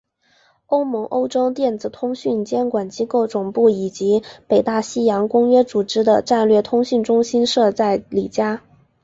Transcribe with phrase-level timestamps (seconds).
[0.65, 8.63] 欧盟欧洲电子通讯监管机构总部以及北大西洋公约组织的战略通讯中心设在里加。